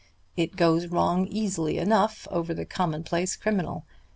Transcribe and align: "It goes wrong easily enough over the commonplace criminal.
"It 0.35 0.55
goes 0.55 0.87
wrong 0.87 1.27
easily 1.27 1.77
enough 1.77 2.27
over 2.31 2.55
the 2.55 2.65
commonplace 2.65 3.35
criminal. 3.35 3.85